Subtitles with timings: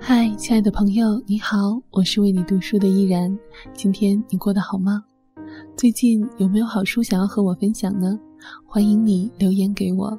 [0.00, 3.36] 嗨，亲爱的朋友，你好，我是为你读书的依然。
[3.72, 5.02] 今天你过得好吗？
[5.76, 8.18] 最近有没有好书想要和我分享呢？
[8.66, 10.16] 欢迎你留言给我。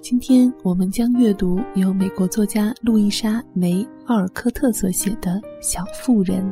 [0.00, 6.42] 今天我们将阅读由美国作家路易莎·梅·奥尔科特所写的《小妇人》。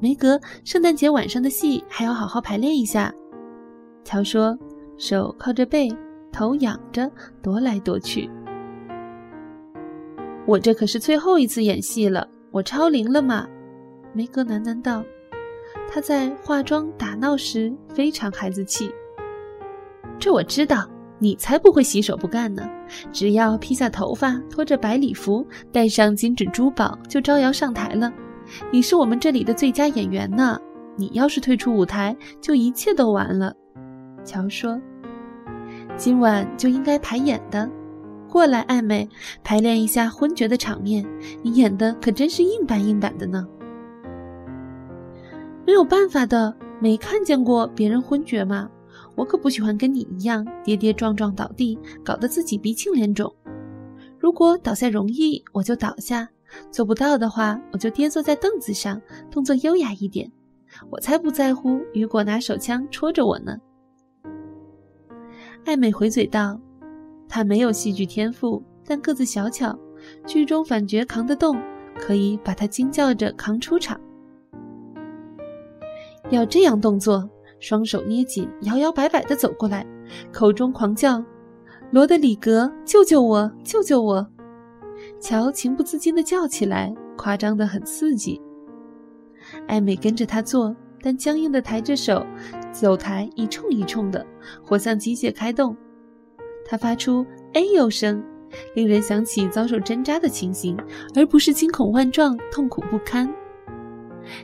[0.00, 3.12] 梅格，圣诞节晚上的戏还要好好排练一下。
[4.04, 4.56] 乔说，
[4.98, 5.88] 手靠着背，
[6.32, 7.10] 头仰着，
[7.42, 8.28] 踱来踱去。
[10.44, 13.46] 我这可是最后一次演戏了，我超龄了嘛？
[14.12, 15.04] 梅格喃喃道。
[15.88, 18.90] 她在化妆打闹时非常孩子气。
[20.18, 22.68] 这我知道，你才不会洗手不干呢。
[23.12, 28.12] 只要披下头发，拖着白礼服，戴上金指珠宝，就招摇上台了。
[28.72, 30.58] 你是我们这里的最佳演员呢，
[30.96, 33.54] 你要是退出舞台，就一切都完了。
[34.24, 34.80] 乔说
[35.96, 37.68] ：“今晚就应该排演的，
[38.28, 39.08] 过来，艾美，
[39.42, 41.06] 排练一下昏厥的场面。
[41.42, 43.46] 你演的可真是硬板硬板的呢。”
[45.66, 48.70] 没有办法的，没看见过别人昏厥吗？
[49.14, 53.34] 我可不喜欢跟你一样跌跌撞撞倒地，搞得自己鼻青脸肿。
[54.18, 56.28] 如果倒下容易，我就倒下。
[56.70, 60.30] 做不到的话，我就跌坐在凳子上，动作优雅一点。
[60.88, 63.58] 我才不在乎雨果拿手枪戳着我呢。
[65.68, 66.58] 艾美回嘴道
[67.28, 69.78] ：“她没有戏剧天赋，但个子小巧，
[70.26, 71.60] 剧中反角扛得动，
[71.94, 74.00] 可以把她惊叫着扛出场。
[76.30, 77.28] 要这样动作，
[77.60, 79.86] 双手捏紧，摇摇摆摆地走过来，
[80.32, 81.22] 口中狂叫
[81.92, 84.26] ：‘罗德里格，救救我，救救我！’”
[85.20, 88.40] 乔情不自禁地叫起来，夸张得很刺激。
[89.66, 92.24] 艾美跟着他做，但僵硬地抬着手，
[92.72, 94.24] 走台一冲一冲的，
[94.64, 95.76] 活像机械开动。
[96.64, 97.24] 它发出
[97.54, 98.22] “哎呦”声，
[98.74, 100.76] 令人想起遭受针扎的情形，
[101.14, 103.28] 而不是惊恐万状、痛苦不堪。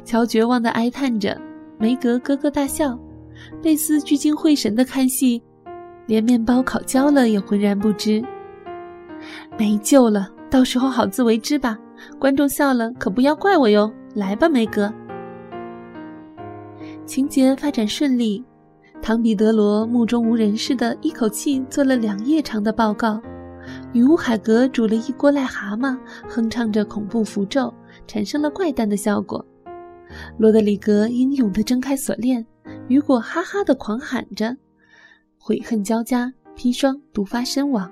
[0.05, 1.41] 乔绝望地哀叹着，
[1.79, 2.99] 梅格咯咯大笑，
[3.63, 5.43] 贝斯聚精会神地看戏，
[6.07, 8.25] 连面包烤焦了也浑然不知。
[9.59, 10.31] 没救了。
[10.51, 11.77] 到时候好自为之吧，
[12.17, 13.93] 观众笑了可不要怪我哟。
[14.15, 14.93] 来吧，梅格。
[17.07, 18.43] 情节发展顺利，
[19.03, 23.21] 唐彼得罗目中无人似的，一口气做了两页长的报告。
[23.93, 25.99] 女巫海格煮了一锅癞蛤蟆，
[26.29, 27.73] 哼唱着恐怖符咒，
[28.07, 29.45] 产生了怪诞的效果。
[30.39, 32.45] 罗德里格英勇地挣开锁链，
[32.89, 34.57] 雨果哈哈地狂喊着，
[35.39, 37.91] 悔恨交加，砒霜毒发身亡。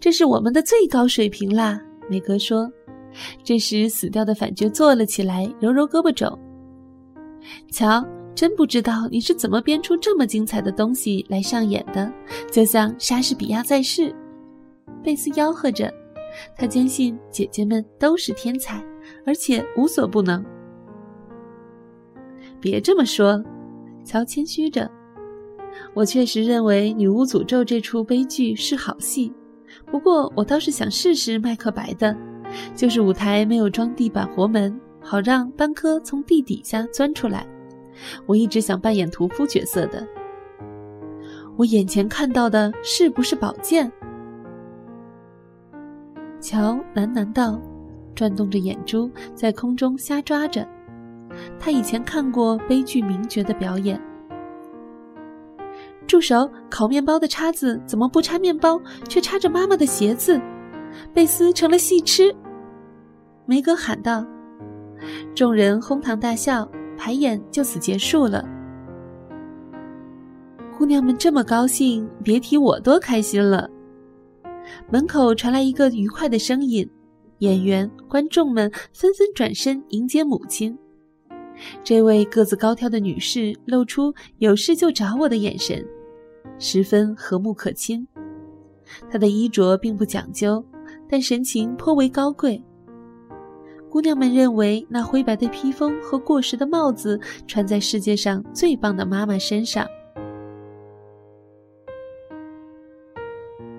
[0.00, 2.70] 这是我们的最高水平啦，梅格说。
[3.42, 6.38] 这时，死掉的反角坐了起来，揉揉胳膊肘。
[7.70, 12.12] 瞧，真不知道你是怎么编出这么精彩的东西来上演的，
[12.50, 14.14] 就像莎士比亚在世。
[15.02, 15.92] 贝斯吆喝着，
[16.56, 18.84] 他坚信姐姐们都是天才，
[19.24, 20.44] 而且无所不能。
[22.60, 23.42] 别这么说，
[24.04, 24.90] 乔谦虚着。
[25.94, 29.32] 我确实认为《女巫诅咒》这出悲剧是好戏。
[29.90, 32.16] 不过，我倒是想试试麦克白的，
[32.74, 34.74] 就是舞台没有装地板活门，
[35.08, 37.46] 好让班科从地底下钻出来。
[38.26, 40.04] 我一直想扮演屠夫角色的。
[41.56, 43.90] 我眼前看到的是不是宝剑？
[46.40, 47.60] 乔喃喃道，
[48.16, 50.66] 转动着眼珠，在空中瞎抓着。
[51.56, 54.00] 他以前看过悲剧名角的表演。
[56.06, 56.50] 住手！
[56.68, 60.40] 烤面包的叉子怎么不插面包，却插着妈妈的鞋子？
[61.14, 62.34] 贝斯成了戏痴！
[63.44, 64.24] 梅格喊道。
[65.34, 68.44] 众人哄堂大笑，排演就此结束了。
[70.76, 73.68] 姑娘们这么高兴，别提我多开心了。
[74.90, 76.88] 门口传来一个愉快的声音，
[77.38, 80.76] 演员、观众们纷纷转身迎接母亲。
[81.82, 85.82] 这位个子高挑的女士露出“有事就找我的”眼神。
[86.58, 88.06] 十分和睦可亲，
[89.10, 90.62] 她的衣着并不讲究，
[91.08, 92.62] 但神情颇为高贵。
[93.96, 99.86] 姑娘们认为那灰白的披风和过时的帽子穿在世界上最棒的妈妈身上。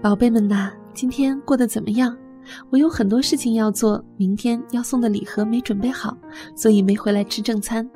[0.02, 2.18] 宝贝们呐，今天过得怎么样？
[2.72, 6.18] 我有很多事情要做，明天要送的礼盒没准备好，
[6.56, 7.88] 所以没回来吃正餐。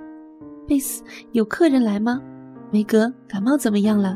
[0.68, 2.22] 贝斯，有客人来吗？
[2.70, 4.16] 梅格，感冒怎么样了？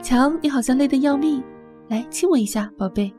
[0.00, 1.42] 瞧，你好像累得要命，
[1.88, 3.12] 来亲我一下，宝贝。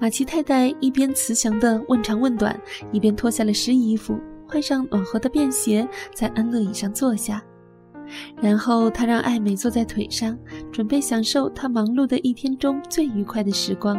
[0.00, 2.58] 马奇太太一边慈祥地问长问短，
[2.92, 7.42] 一边脱下了湿衣服，换上暖和的便鞋，在安乐椅上坐下。
[8.40, 10.36] 然后他让艾美坐在腿上，
[10.72, 13.96] 准备享受他忙碌的一天中最愉快的时光。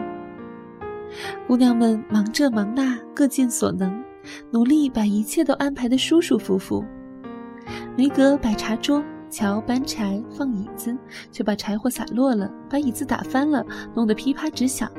[1.47, 4.03] 姑娘们忙这忙那，各尽所能，
[4.51, 6.83] 努力把一切都安排得舒舒服服。
[7.97, 10.97] 梅格摆茶桌，乔搬柴放椅子，
[11.31, 14.91] 却把柴火洒落了，把椅子打翻了，弄得噼啪直响。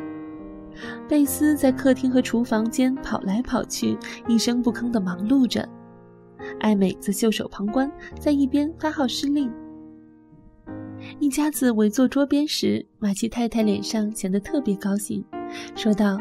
[1.08, 3.96] 贝斯在客厅和厨房间跑来跑去，
[4.28, 5.68] 一声不吭地忙碌着。
[6.60, 9.52] 艾美则袖手旁观，在一边发号施令。
[11.18, 15.24] 一家子围坐桌边时，马奇太太脸上显得特别高兴，
[15.74, 16.18] 说道：“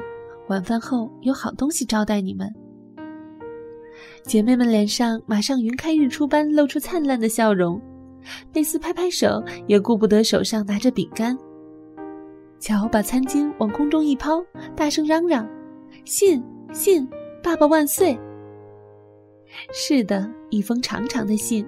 [0.50, 2.52] 晚饭后有好东西招待你们。”
[4.24, 7.80] 姐妹们脸上马上云开日出般露出灿烂的笑容。
[8.52, 11.38] 贝斯拍拍手，也顾不得手上拿着饼干。
[12.62, 14.40] 乔把餐巾往空中一抛，
[14.76, 15.50] 大声嚷嚷
[16.06, 17.10] ：“信，信，
[17.42, 18.18] 爸爸万岁！”
[19.74, 21.66] 是的，一封长长的信。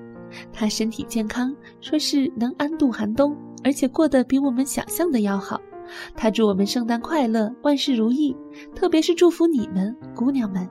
[0.51, 5.59] 他身体健康，说是能安度寒冬，而且过得比我们想象的要好。
[6.15, 8.35] 他祝我们圣诞快乐，万事如意，
[8.75, 10.69] 特别是祝福你们，姑娘们。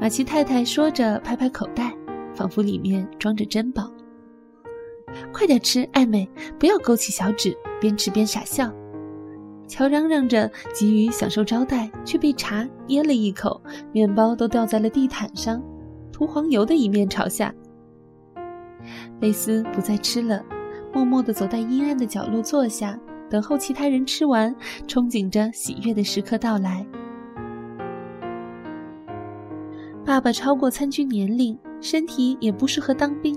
[0.00, 1.94] 马奇太太说着，拍拍口袋，
[2.34, 3.88] 仿佛里面装着珍宝。
[5.32, 6.28] 快点吃，艾美，
[6.58, 8.72] 不要勾起小指，边吃边傻笑。
[9.66, 13.60] 乔嚷嚷着，急于享受招待，却被茶噎了一口，
[13.92, 15.62] 面包都掉在了地毯上。
[16.12, 17.52] 涂黄油的一面朝下，
[19.18, 20.44] 贝斯不再吃了，
[20.92, 22.96] 默默地走在阴暗的角落坐下，
[23.28, 24.54] 等候其他人吃完，
[24.86, 26.86] 憧憬着喜悦的时刻到来。
[30.04, 33.36] 爸爸超过参军年龄，身体也不适合当兵，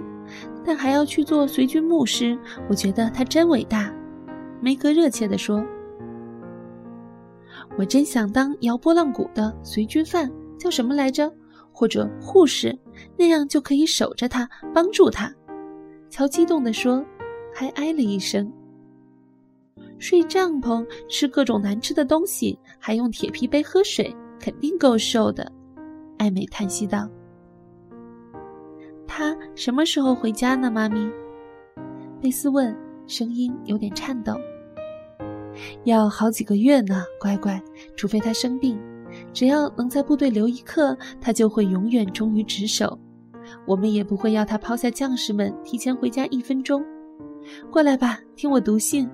[0.63, 2.37] 但还要去做随军牧师，
[2.69, 3.91] 我觉得他真伟大。
[4.61, 5.65] 梅格热切地说
[7.77, 11.31] ：“我真想当摇波浪鼓的随军犯，叫什么来着？”
[11.71, 12.75] 或者护士，
[13.15, 15.31] 那样就可以守着他，帮助他。
[16.09, 17.05] 乔激动地说，
[17.53, 18.51] 还哎了一声。
[19.99, 25.51] 睡帐篷，吃各种难吃的东西，还用铁皮杯喝水，肯定够受的。
[26.17, 27.07] 艾美叹息道。
[29.05, 31.07] 他什么时候回家呢，妈咪？
[32.19, 32.75] 贝斯问，
[33.05, 34.35] 声音有点颤抖。
[35.83, 37.61] 要好几个月呢，乖乖，
[37.95, 38.79] 除非他生病。
[39.33, 42.99] 只要能在部队留一刻，他就会永远忠于职守。
[43.65, 46.83] 我们也不会要他抛下将士们，提前回家一分钟。
[47.71, 49.09] 过来吧，听我读信。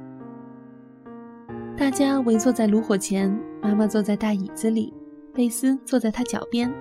[1.77, 3.31] 大家围坐在炉火前，
[3.61, 4.91] 妈妈坐在大椅子里，
[5.33, 6.73] 贝斯坐在他脚边，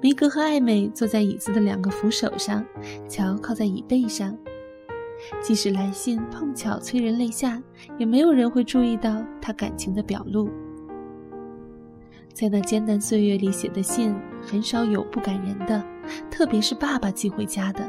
[0.00, 2.64] 梅格和艾美坐在椅子的两个扶手上，
[3.08, 4.36] 乔靠在椅背上。
[5.40, 7.62] 即使来信碰巧催人泪下，
[7.98, 10.50] 也没有人会注意到他感情的表露。
[12.32, 15.84] 在那艰难岁月里写的信，很少有不感人的，
[16.30, 17.88] 特别是爸爸寄回家的。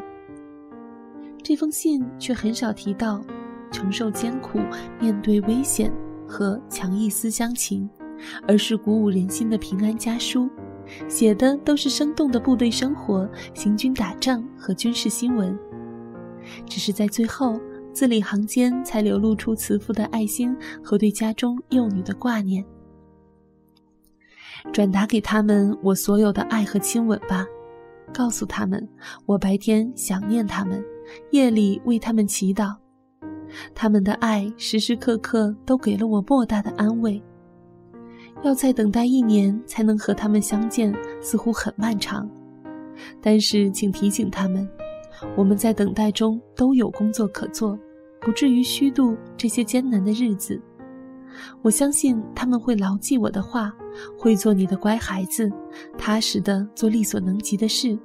[1.42, 3.22] 这封信却很少提到
[3.72, 4.60] 承受艰苦、
[5.00, 5.92] 面对危险
[6.28, 7.90] 和强义思乡情，
[8.48, 10.50] 而是鼓舞人心的平安家书，
[11.08, 15.58] 写的都是生动的部队生活、行军打仗和军事新闻。
[16.66, 17.60] 只是在最后
[17.92, 22.64] 字里行间才流露出慈父的爱心和对家中幼女的挂念。
[24.72, 27.46] 转达给他们我所有的爱和亲吻吧，
[28.14, 28.88] 告诉他们
[29.26, 30.84] 我白天想念他们，
[31.32, 32.74] 夜里为他们祈祷，
[33.76, 37.22] 他们的爱时时刻刻都给了我莫大的安慰。
[38.42, 42.30] 要再等待一年才能和他们相见，似乎很漫长，
[43.22, 44.68] 但是请提醒他们，
[45.36, 47.78] 我们在等待中都有工作可做，
[48.20, 50.62] 不至于虚度这些艰难的日子。
[51.62, 53.74] 我相信他们会牢记我的话，
[54.18, 55.52] 会做你的乖孩子，
[55.98, 57.98] 踏实的做力所能及的事，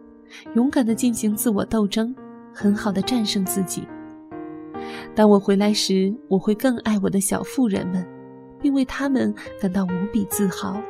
[0.55, 2.15] 勇敢的进行自我斗争，
[2.55, 3.87] 很好的战胜自己。
[5.15, 8.07] 当我回来时，我会更爱我的小妇人们，
[8.63, 10.81] 并为他们感到无比自豪。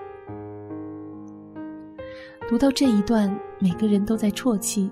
[2.48, 4.88] 读到这一段，每个人都在啜泣。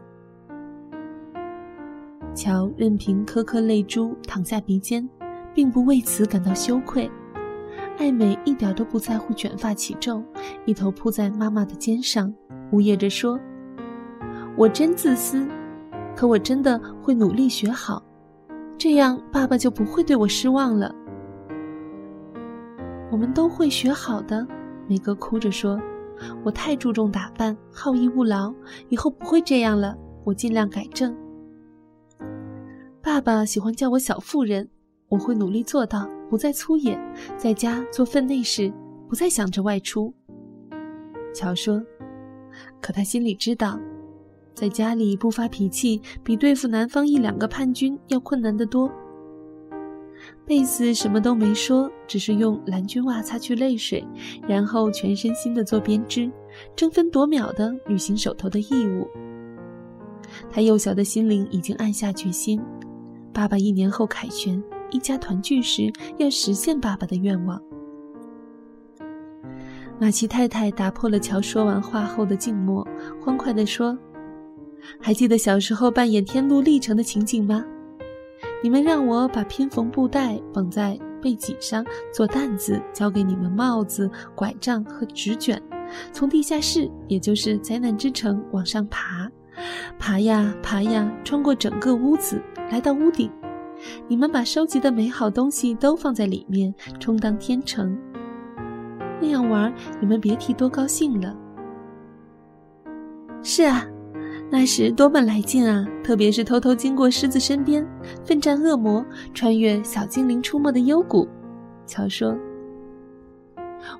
[2.36, 5.08] 乔任凭颗颗泪珠淌下鼻尖，
[5.54, 7.10] 并不为此感到羞愧。
[7.96, 10.22] 艾美一点都不在乎卷发起皱，
[10.66, 12.32] 一头扑在妈妈的肩上，
[12.72, 13.40] 呜咽着说
[14.54, 15.48] ：“我真自私，
[16.14, 18.02] 可我真的会努力学好，
[18.76, 20.94] 这样爸爸就不会对我失望了。”
[23.10, 24.46] 我们都会学好的，
[24.86, 25.80] 梅格哭着说
[26.44, 28.52] ：“我太注重打扮，好逸恶劳，
[28.90, 31.16] 以后不会这样了，我尽量改正。”
[33.06, 34.68] 爸爸喜欢叫我小妇人，
[35.08, 36.10] 我会努力做到。
[36.28, 36.98] 不再粗野，
[37.36, 38.70] 在家做分内事，
[39.08, 40.12] 不再想着外出。
[41.32, 41.80] 乔说
[42.82, 43.78] ：“可他心里知道，
[44.54, 48.90] 在家里不发脾气，比对付南方一两个叛军要困难得多。
[50.44, 54.04] 贝斯什么都没说，只是用蓝军袜擦去泪水，
[54.48, 56.28] 然后全身心的做编织，
[56.74, 59.06] 争分夺秒的履行手头的义务。
[60.50, 62.60] 他幼小的心灵已经暗下决心：
[63.36, 67.60] 爸爸一年后凯旋，一家团聚时要实现爸爸的愿望。
[70.00, 72.88] 马奇太太打破了乔说完话后的静默，
[73.20, 73.96] 欢快地说
[74.98, 77.62] ：“还记得小时候扮演天路历程的情景吗？
[78.62, 85.60] 你们让我把拼缝布袋绑在背脊上做担子，交给你们帽子、拐杖和纸卷，
[86.10, 89.30] 从地下室，也就是灾难之城往上爬，
[89.98, 92.40] 爬呀爬呀，穿过整个屋子，
[92.70, 93.30] 来到屋顶。
[94.08, 97.96] 你们把收集的美好东西都放在里面，充当天成。”
[99.20, 101.36] 那样玩，你们别提多高兴了。
[103.42, 103.86] 是啊，
[104.50, 105.86] 那时多么来劲啊！
[106.02, 107.86] 特别是偷偷经过狮子身边，
[108.24, 111.26] 奋战恶魔，穿越小精灵出没的幽谷。
[111.86, 112.36] 乔说：“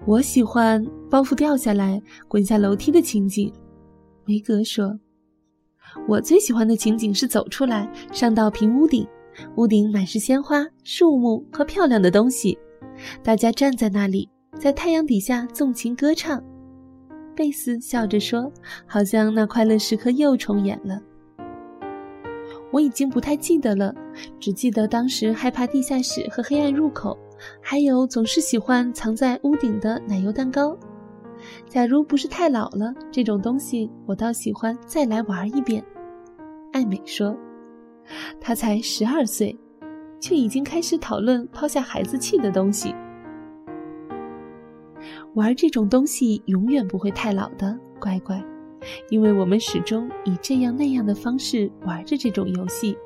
[0.04, 3.52] 我喜欢包袱掉下来，滚下楼梯的情景。”
[4.26, 4.98] 梅格说
[6.06, 9.06] ：“我最喜欢的情景是走出来，上到平屋顶，
[9.56, 12.58] 屋顶满是鲜花、树木和漂亮的东西，
[13.22, 16.42] 大家站在那里。”在太阳底下纵情歌唱，
[17.34, 18.50] 贝斯笑着说
[18.88, 20.98] ：“好像那快乐时刻又重演了。”
[22.72, 23.94] 我已经不太记得了，
[24.40, 27.18] 只记得当时害怕地下室和黑暗入口，
[27.60, 30.74] 还有总是喜欢藏在屋顶的奶油蛋糕。
[31.68, 35.84] 假如不是太老了，这种东西我倒喜欢再来玩一遍。”
[36.72, 37.36] 艾美说
[38.40, 39.58] ：“她才十二岁，
[40.20, 42.94] 却已经开始讨论抛下孩子气的东西。”
[45.34, 48.42] 玩这种东西永远不会太老的，乖乖，
[49.10, 52.96] 因为我们始终以这样那样的方式玩着这种游戏。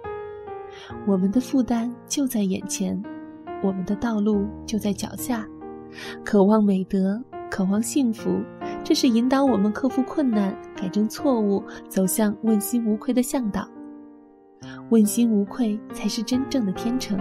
[1.06, 3.00] 我们的负担就在眼前，
[3.62, 5.46] 我们的道路就在脚下。
[6.24, 7.20] 渴望美德，
[7.50, 8.40] 渴望幸福，
[8.84, 13.68] 这是引导我们克服困难、改正错误、走向问心无愧的向导。
[14.90, 17.18] 问心无愧才是真正的天成。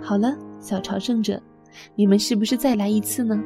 [0.00, 1.42] 好了，小朝圣者，
[1.96, 3.38] 你们是不是再来一次呢？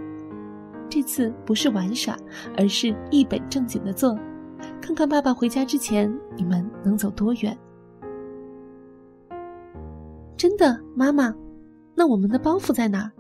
[0.91, 2.17] 这次不是玩耍，
[2.57, 4.17] 而是一本正经的做，
[4.81, 7.57] 看看爸爸回家之前你们能走多远。
[10.37, 11.35] 真的，妈妈，
[11.95, 13.13] 那我们的包袱在哪儿？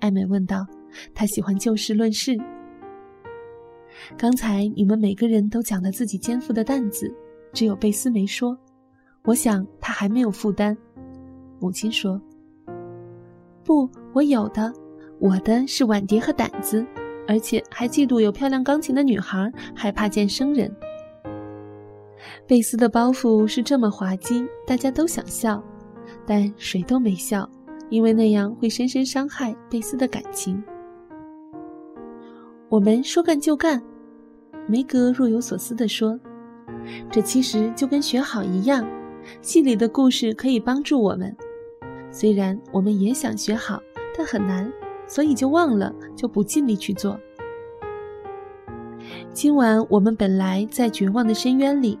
[0.00, 0.66] 艾美问道。
[1.14, 2.36] 他喜欢就事论事。
[4.16, 7.12] 刚才你们每个人都讲了自己肩负的担子，
[7.52, 8.58] 只有贝斯没说。
[9.24, 10.76] 我想他还没有负担。
[11.60, 12.20] 母亲说
[13.64, 14.72] ：“不，我有的。”
[15.20, 16.84] 我的是碗碟和胆子，
[17.26, 20.70] 而且还嫉妒有漂亮钢琴的女孩，害怕见生人。
[22.46, 25.62] 贝斯的包袱是这么滑稽，大家都想笑，
[26.26, 27.48] 但谁都没笑，
[27.88, 30.62] 因为那样会深深伤害贝斯的感情。
[32.74, 33.80] 我们说干就干，
[34.66, 36.18] 梅格若有所思地说
[37.08, 38.84] ：“这其实就跟学好一样，
[39.40, 41.32] 戏里的故事可以帮助我们。
[42.10, 43.80] 虽然我们也想学好，
[44.18, 44.68] 但很难。”
[45.06, 47.16] 所以就忘了，就不尽力去做。
[49.32, 51.96] 今晚我们本来在绝望的深渊里，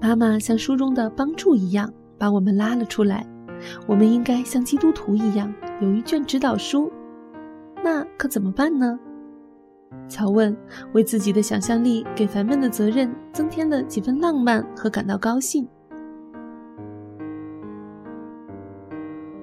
[0.00, 3.24] 妈妈像书中的帮助一样把我们拉了出来。
[3.86, 6.90] 我们应该像基督徒一样有一卷指导书，
[7.84, 8.98] 那可怎么办呢？
[10.08, 10.56] 乔问，
[10.92, 15.68] 为自己的想象力给烦闷的责任增添了几分浪漫和感到高兴。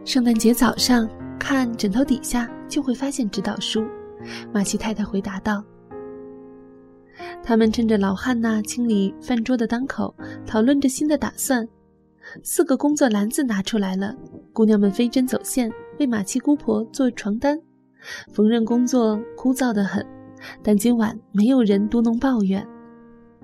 [0.05, 1.09] 圣诞节早上。
[1.39, 3.83] 看枕头底下就会发现指导书，
[4.53, 5.61] 马奇太太回答道。
[7.43, 11.67] 他们趁着老汉娜清理饭桌的当口，讨论着新的打算。
[12.43, 14.15] 四个工作篮子拿出来了，
[14.53, 15.69] 姑娘们飞针走线，
[15.99, 17.59] 为马奇姑婆做床单。
[18.31, 20.05] 缝纫工作枯燥得很，
[20.61, 22.65] 但今晚没有人嘟哝抱怨。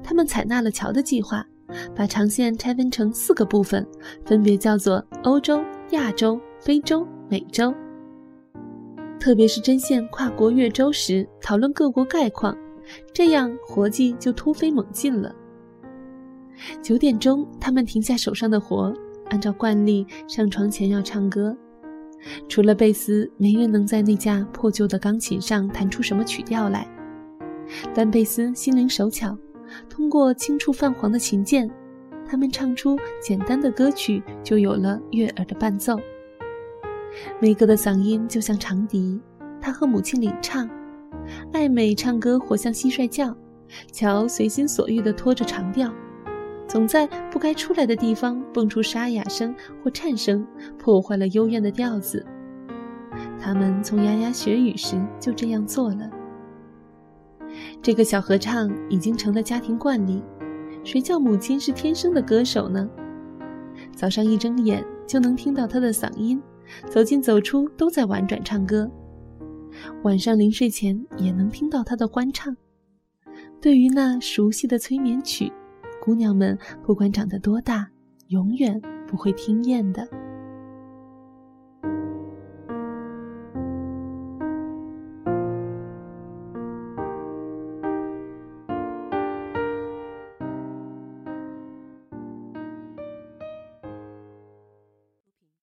[0.04, 1.46] 他们采纳了乔的计划，
[1.96, 3.86] 把长线拆分成四个部分，
[4.26, 7.74] 分别叫做欧洲、亚洲、非洲、美洲。
[9.20, 12.58] 特别是针线跨国越州时，讨论各国概况，
[13.14, 15.36] 这样活计就突飞猛进了。
[16.82, 18.94] 九点钟，他们停下手上的活，
[19.30, 21.56] 按照惯例上床前要唱歌。
[22.48, 26.88] 除了贝斯，没人能在那架破旧的钢琴上弹出什么曲调来。
[27.94, 29.38] 但贝斯心灵手巧，
[29.90, 31.70] 通过轻触泛黄的琴键，
[32.28, 36.00] 他们唱出简单的歌曲，就有了悦耳的伴奏。
[37.40, 39.20] 梅格的嗓音就像长笛，
[39.62, 40.70] 他和母亲领唱。
[41.52, 43.36] 艾美唱歌活像蟋蟀叫，
[43.92, 45.94] 乔随心所欲地拖着长调，
[46.70, 50.46] 总在不该出来的地方蹦出沙哑声或颤声，
[50.78, 52.24] 破坏了幽怨的调子。
[53.40, 56.08] 他们从牙牙学语时就这样做了。
[57.82, 60.22] 这个小合唱已经成了家庭惯例。
[60.84, 62.88] 谁叫母亲是天生的歌手呢？
[63.96, 66.40] 早上一睁眼就能听到她的嗓音，
[66.88, 68.90] 走进走出都在婉转唱歌。
[70.04, 72.56] 晚上临睡前也能听到她的欢唱。
[73.60, 75.52] 对于那熟悉的催眠曲，
[76.02, 77.88] 姑娘们不管长得多大，
[78.28, 80.08] 永远不会听厌的。